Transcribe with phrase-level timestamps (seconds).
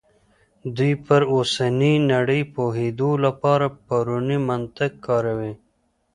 [0.75, 5.51] دوی پر اوسنۍ نړۍ پوهېدو لپاره پرونی منطق کاروي.